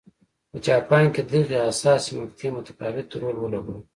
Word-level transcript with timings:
په 0.51 0.57
جاپان 0.67 1.05
کې 1.13 1.21
دغې 1.31 1.57
حساسې 1.67 2.11
مقطعې 2.19 2.49
متفاوت 2.57 3.07
رول 3.21 3.35
ولوباوه. 3.39 3.83